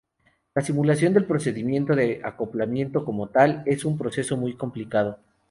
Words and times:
La 0.55 0.63
simulación 0.63 1.13
del 1.13 1.25
procedimiento 1.27 1.95
de 1.95 2.21
acoplamiento 2.23 3.05
como 3.05 3.27
tal, 3.29 3.61
es 3.67 3.85
un 3.85 3.99
proceso 3.99 4.35
muy 4.35 4.55
complicado. 4.55 5.19